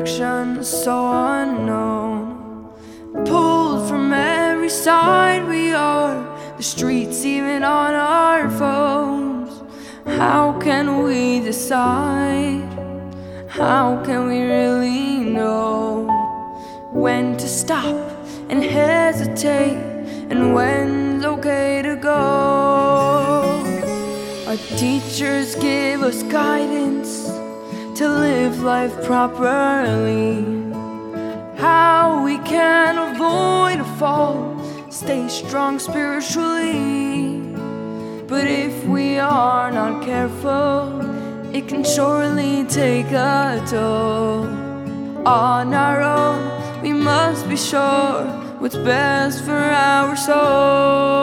[0.00, 2.72] directions so unknown.
[3.26, 6.14] Pulled from every side, we are
[6.56, 9.62] the streets, even on our phones.
[10.06, 12.66] How can we decide?
[13.48, 16.08] How can we really know
[16.92, 17.96] when to stop
[18.48, 19.76] and hesitate
[20.30, 22.20] and when's okay to go?
[24.46, 27.49] Our teachers give us guidance
[28.00, 30.42] to live life properly.
[31.58, 34.56] How we can avoid a fall,
[34.88, 37.42] stay strong spiritually.
[38.26, 41.02] But if we are not careful,
[41.54, 44.46] it can surely take a toll.
[45.26, 46.40] On our own,
[46.80, 48.24] we must be sure
[48.60, 49.60] what's best for
[49.92, 51.20] our souls.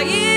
[0.00, 0.29] Crying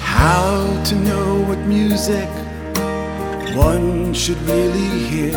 [0.00, 2.28] How to know what music
[3.56, 5.32] one should really hear.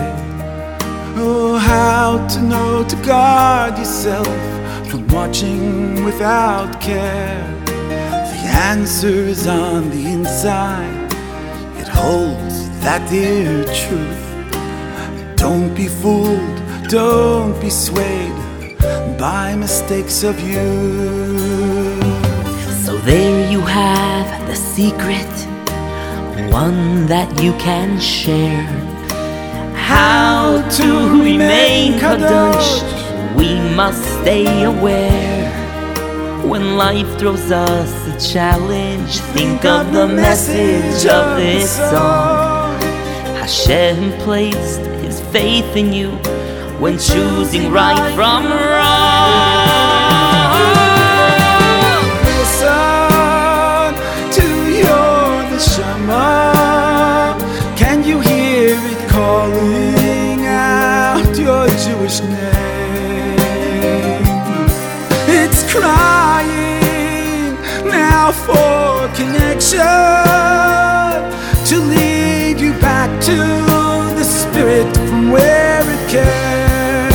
[1.15, 4.58] Oh, how to know to guard yourself
[4.89, 7.45] from watching without care.
[7.65, 11.13] The answer is on the inside,
[11.77, 14.25] it holds that dear truth.
[15.35, 16.57] Don't be fooled,
[16.89, 18.33] don't be swayed
[19.19, 22.03] by mistakes of youth.
[22.83, 25.33] So there you have the secret,
[26.51, 28.65] one that you can share.
[29.75, 30.87] How to
[31.21, 32.81] remain kadosh,
[33.39, 35.49] we must stay aware.
[36.45, 42.81] When life throws us a challenge, think of the message of this song.
[43.39, 46.11] Hashem placed his faith in you
[46.81, 49.78] when choosing right from wrong.
[68.33, 69.79] For connection
[71.65, 73.35] to lead you back to
[74.15, 77.09] the spirit from where it came.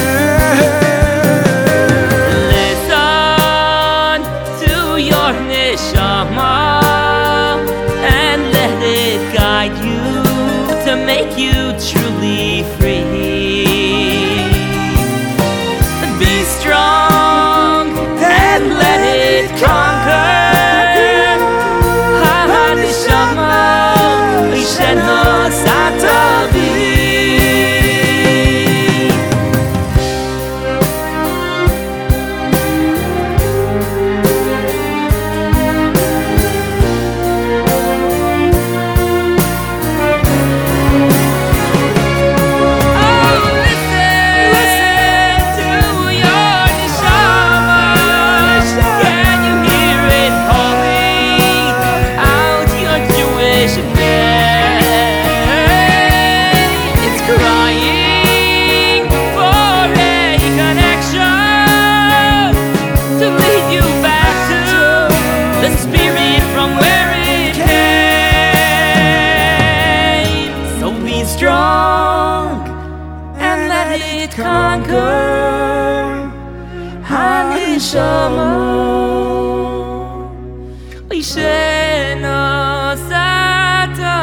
[2.55, 4.23] Listen
[4.65, 6.55] to your neshama
[8.03, 10.03] and let it guide you
[10.85, 11.55] to make you
[11.89, 12.04] truly
[71.75, 72.47] strong
[73.47, 75.11] and let it conquer
[77.11, 78.51] Hanishama
[81.09, 82.39] We shena
[83.09, 84.23] satami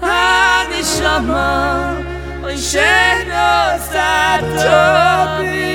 [0.00, 1.48] Hanishama
[2.44, 3.48] We shena
[3.92, 5.73] satami